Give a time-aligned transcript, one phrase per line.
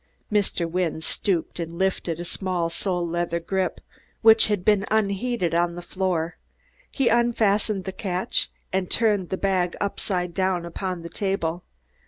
[0.31, 0.67] Mr.
[0.67, 3.79] Wynne stooped and lifted the small sole leather grip
[4.23, 6.39] which had been unheeded on the floor.
[6.89, 11.65] He unfastened the catch and turned the bag upside down upon the table.